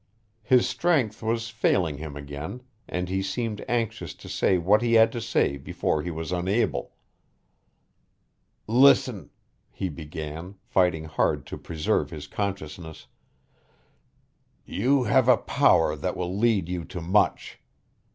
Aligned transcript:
His 0.41 0.67
strength 0.67 1.21
was 1.21 1.49
failing 1.49 1.99
him 1.99 2.17
again 2.17 2.63
and 2.89 3.07
he 3.07 3.21
seemed 3.21 3.63
anxious 3.69 4.15
to 4.15 4.27
say 4.27 4.57
what 4.57 4.81
he 4.81 4.93
had 4.95 5.11
to 5.11 5.21
say 5.21 5.57
before 5.57 6.01
he 6.01 6.09
was 6.09 6.31
unable. 6.31 6.93
"Listen!" 8.65 9.29
he 9.69 9.89
began, 9.89 10.55
fighting 10.63 11.03
hard 11.05 11.45
to 11.45 11.55
preserve 11.55 12.09
his 12.09 12.25
consciousness. 12.25 13.05
"You 14.65 15.03
have 15.03 15.29
a 15.29 15.37
power 15.37 15.95
that 15.95 16.17
will 16.17 16.35
lead 16.35 16.67
you 16.67 16.83
to 16.85 16.99
much. 16.99 17.59